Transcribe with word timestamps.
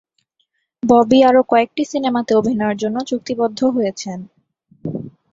ববি 0.83 1.19
আরো 1.23 1.41
কয়েকটি 1.49 1.83
সিনেমাতে 1.91 2.31
অভিনয়ের 2.35 2.77
জন্য 2.77 2.97
চুক্তিবদ্ধ 3.09 3.59
হয়েছেন। 3.75 4.19